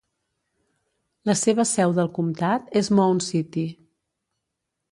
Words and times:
La 1.31 1.35
seva 1.41 1.65
seu 1.73 1.93
del 1.99 2.09
comtat 2.17 2.73
és 2.81 2.91
Mound 3.01 3.27
City. 3.29 3.67